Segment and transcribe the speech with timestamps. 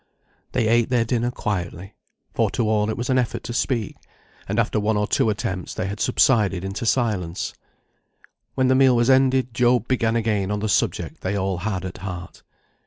[0.53, 1.93] They ate their dinner quietly;
[2.33, 3.95] for to all it was an effort to speak,
[4.49, 7.53] and after one or two attempts they had subsided into silence.
[8.55, 11.99] When the meal was ended Job began again on the subject they all had at
[11.99, 12.41] heart.